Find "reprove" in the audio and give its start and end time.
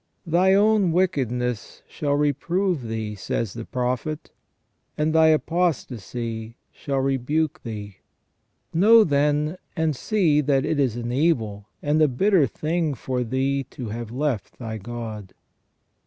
2.15-2.87